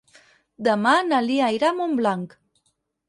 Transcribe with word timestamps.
Demà 0.67 0.93
na 1.09 1.19
Lia 1.27 1.51
irà 1.59 1.71
a 1.73 1.77
Montblanc. 1.81 2.37